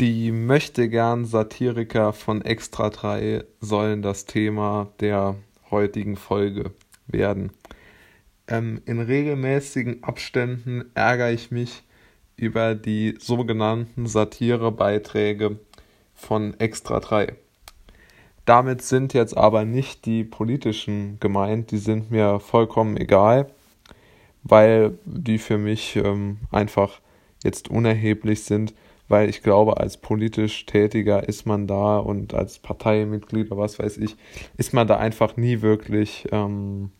[0.00, 5.36] Die möchtegern Satiriker von Extra 3 sollen das Thema der
[5.70, 6.70] heutigen Folge
[7.06, 7.52] werden.
[8.48, 11.82] Ähm, in regelmäßigen Abständen ärgere ich mich
[12.36, 15.58] über die sogenannten Satirebeiträge
[16.14, 17.34] von Extra 3.
[18.46, 23.50] Damit sind jetzt aber nicht die politischen gemeint, die sind mir vollkommen egal,
[24.44, 27.02] weil die für mich ähm, einfach
[27.44, 28.72] jetzt unerheblich sind
[29.10, 33.96] weil ich glaube, als politisch Tätiger ist man da und als Parteimitglied oder was weiß
[33.98, 34.16] ich,
[34.56, 36.92] ist man da einfach nie wirklich, ähm,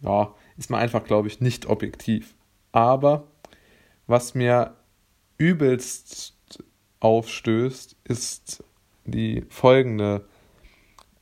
[0.00, 2.34] ja, ist man einfach, glaube ich, nicht objektiv.
[2.72, 3.28] Aber
[4.08, 4.74] was mir
[5.38, 6.64] übelst
[6.98, 8.64] aufstößt, ist
[9.04, 10.26] die folgende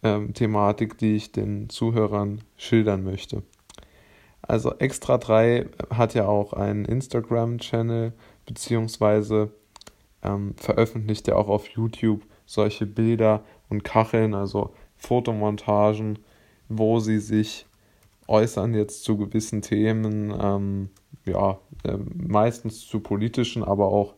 [0.02, 3.42] ähm, Thematik, die ich den Zuhörern schildern möchte.
[4.50, 8.12] Also Extra 3 hat ja auch einen Instagram-Channel,
[8.46, 9.52] beziehungsweise
[10.24, 16.18] ähm, veröffentlicht er auch auf YouTube solche Bilder und Kacheln, also Fotomontagen,
[16.68, 17.64] wo sie sich
[18.26, 20.90] äußern jetzt zu gewissen Themen, ähm,
[21.26, 24.14] ja, äh, meistens zu politischen, aber auch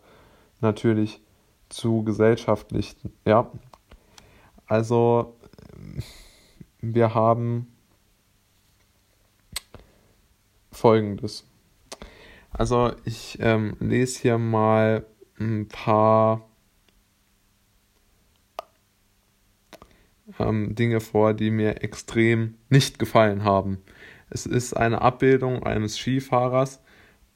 [0.62, 1.20] natürlich
[1.68, 3.50] zu gesellschaftlichen, ja.
[4.66, 5.36] Also
[6.80, 7.71] wir haben
[10.72, 11.46] folgendes.
[12.50, 15.06] Also ich ähm, lese hier mal
[15.38, 16.48] ein paar
[20.38, 23.78] ähm, Dinge vor, die mir extrem nicht gefallen haben.
[24.30, 26.80] Es ist eine Abbildung eines Skifahrers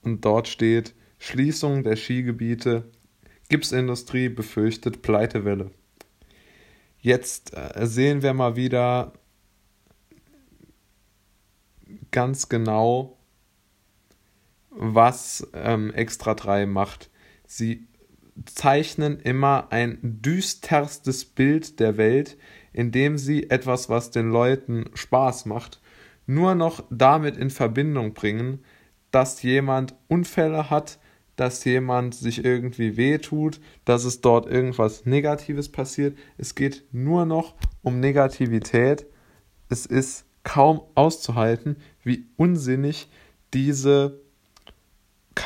[0.02, 2.90] und dort steht Schließung der Skigebiete,
[3.48, 5.70] Gipsindustrie befürchtet Pleitewelle.
[7.00, 9.12] Jetzt äh, sehen wir mal wieder
[12.10, 13.15] ganz genau,
[14.94, 17.10] was ähm, Extra 3 macht.
[17.46, 17.86] Sie
[18.44, 22.36] zeichnen immer ein düsterstes Bild der Welt,
[22.72, 25.80] indem sie etwas, was den Leuten Spaß macht,
[26.26, 28.62] nur noch damit in Verbindung bringen,
[29.10, 30.98] dass jemand Unfälle hat,
[31.36, 36.16] dass jemand sich irgendwie wehtut, dass es dort irgendwas Negatives passiert.
[36.38, 39.06] Es geht nur noch um Negativität.
[39.68, 43.08] Es ist kaum auszuhalten, wie unsinnig
[43.52, 44.20] diese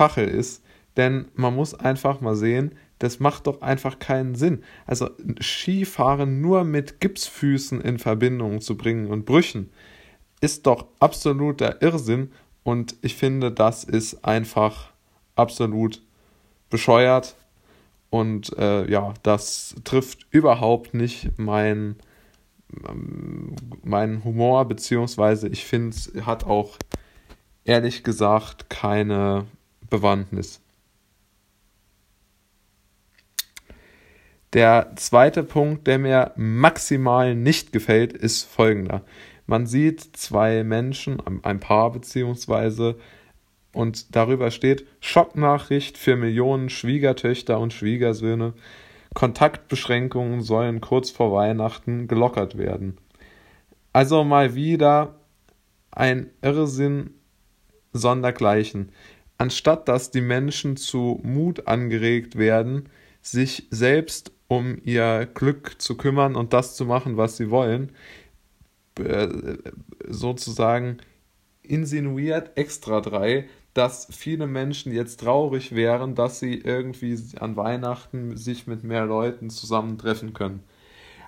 [0.01, 0.65] Kachel ist.
[0.97, 4.63] Denn man muss einfach mal sehen, das macht doch einfach keinen Sinn.
[4.87, 9.71] Also Skifahren nur mit Gipsfüßen in Verbindung zu bringen und Brüchen
[10.41, 14.91] ist doch absoluter Irrsinn und ich finde, das ist einfach
[15.37, 16.01] absolut
[16.71, 17.37] bescheuert
[18.09, 21.97] und äh, ja, das trifft überhaupt nicht mein,
[23.83, 26.79] meinen Humor, beziehungsweise ich finde, es hat auch
[27.65, 29.45] ehrlich gesagt keine
[29.91, 30.63] Bewandtnis.
[34.53, 39.03] Der zweite Punkt, der mir maximal nicht gefällt, ist folgender.
[39.47, 42.97] Man sieht zwei Menschen, ein Paar beziehungsweise,
[43.73, 48.55] und darüber steht Schocknachricht für Millionen Schwiegertöchter und Schwiegersöhne.
[49.15, 52.99] Kontaktbeschränkungen sollen kurz vor Weihnachten gelockert werden.
[53.93, 55.15] Also mal wieder
[55.91, 57.15] ein Irrsinn
[57.93, 58.93] sondergleichen
[59.41, 62.91] anstatt dass die Menschen zu Mut angeregt werden,
[63.23, 67.93] sich selbst um ihr Glück zu kümmern und das zu machen, was sie wollen,
[68.99, 69.29] äh,
[70.07, 70.99] sozusagen
[71.63, 78.67] insinuiert extra drei, dass viele Menschen jetzt traurig wären, dass sie irgendwie an Weihnachten sich
[78.67, 80.63] mit mehr Leuten zusammentreffen können.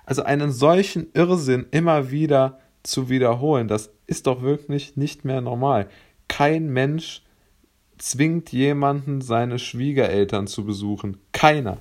[0.05, 5.89] Also einen solchen Irrsinn immer wieder zu wiederholen, das ist doch wirklich nicht mehr normal.
[6.27, 7.23] Kein Mensch
[7.97, 11.17] zwingt jemanden, seine Schwiegereltern zu besuchen.
[11.31, 11.77] Keiner.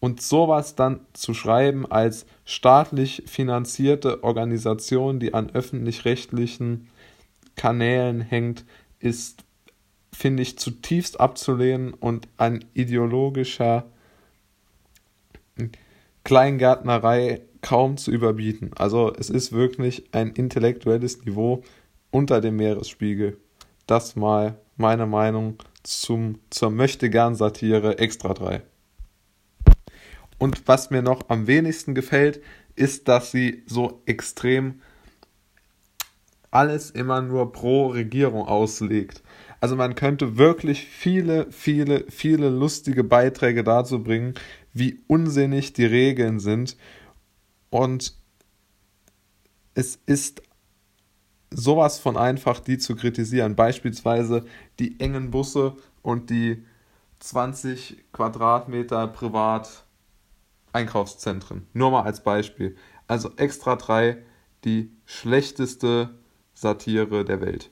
[0.00, 6.88] Und sowas dann zu schreiben als staatlich finanzierte Organisation, die an öffentlich-rechtlichen
[7.56, 8.64] Kanälen hängt,
[8.98, 9.44] ist,
[10.12, 13.86] finde ich, zutiefst abzulehnen und ein ideologischer
[16.24, 18.72] Kleingärtnerei kaum zu überbieten.
[18.76, 21.62] Also es ist wirklich ein intellektuelles Niveau
[22.10, 23.38] unter dem Meeresspiegel.
[23.86, 28.62] Das mal meine Meinung zum, zur Möchtegern-Satire Extra 3.
[30.38, 32.42] Und was mir noch am wenigsten gefällt,
[32.74, 34.80] ist, dass sie so extrem
[36.50, 39.22] alles immer nur pro Regierung auslegt.
[39.60, 44.34] Also man könnte wirklich viele, viele, viele lustige Beiträge dazu bringen,
[44.72, 46.76] wie unsinnig die Regeln sind.
[47.70, 48.14] Und
[49.74, 50.42] es ist
[51.50, 53.56] sowas von einfach, die zu kritisieren.
[53.56, 54.44] Beispielsweise
[54.78, 56.64] die engen Busse und die
[57.20, 59.84] 20 Quadratmeter privat
[60.72, 61.66] Einkaufszentren.
[61.72, 62.76] Nur mal als Beispiel.
[63.06, 64.18] Also extra drei,
[64.64, 66.10] die schlechteste
[66.54, 67.70] Satire der Welt.